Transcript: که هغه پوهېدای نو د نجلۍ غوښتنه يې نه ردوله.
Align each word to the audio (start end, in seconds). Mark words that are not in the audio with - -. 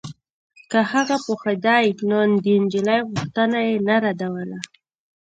که 0.71 0.79
هغه 0.91 1.17
پوهېدای 1.25 1.85
نو 2.09 2.19
د 2.45 2.47
نجلۍ 2.63 2.99
غوښتنه 3.09 3.59
يې 3.67 3.75
نه 3.87 3.95
ردوله. 4.03 4.59